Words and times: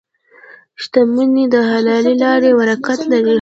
•شتمني 0.81 1.45
د 1.53 1.55
حلالې 1.69 2.13
لارې 2.23 2.51
برکت 2.59 2.99
لري. 3.11 3.29